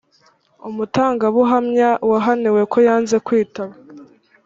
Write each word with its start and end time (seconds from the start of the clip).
umutangabuhamya 0.69 1.89
wahaniwe 2.09 2.61
ko 2.71 2.77
yanze 2.87 3.15
kwitaba 3.25 3.73